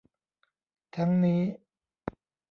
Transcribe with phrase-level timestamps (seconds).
[0.95, 1.41] ทั้งนี้